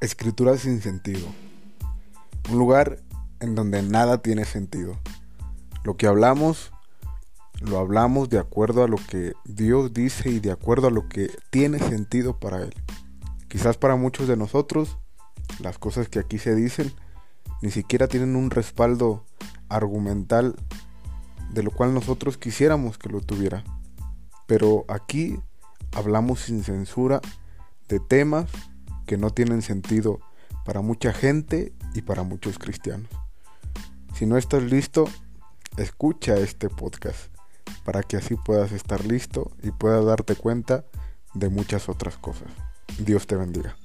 [0.00, 1.26] Escritura sin sentido.
[2.48, 3.00] Un lugar
[3.40, 4.96] en donde nada tiene sentido.
[5.82, 6.70] Lo que hablamos,
[7.60, 11.32] lo hablamos de acuerdo a lo que Dios dice y de acuerdo a lo que
[11.50, 12.74] tiene sentido para Él.
[13.48, 14.98] Quizás para muchos de nosotros,
[15.58, 16.92] las cosas que aquí se dicen
[17.60, 19.24] ni siquiera tienen un respaldo
[19.68, 20.54] argumental
[21.50, 23.64] de lo cual nosotros quisiéramos que lo tuviera.
[24.46, 25.40] Pero aquí
[25.90, 27.20] hablamos sin censura
[27.88, 28.46] de temas
[29.08, 30.20] que no tienen sentido
[30.66, 33.08] para mucha gente y para muchos cristianos.
[34.14, 35.08] Si no estás listo,
[35.78, 37.18] escucha este podcast
[37.84, 40.84] para que así puedas estar listo y puedas darte cuenta
[41.32, 42.48] de muchas otras cosas.
[42.98, 43.76] Dios te bendiga.